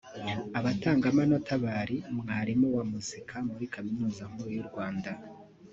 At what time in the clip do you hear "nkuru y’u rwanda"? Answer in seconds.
4.29-5.11